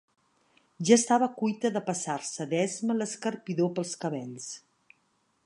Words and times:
Ja 0.87 0.95
estava 0.99 1.27
cuita 1.41 1.71
de 1.75 1.83
passar-se 1.91 2.49
d'esma 2.55 2.97
l'escarpidor 3.01 3.71
pels 3.77 3.95
cabells. 4.07 4.51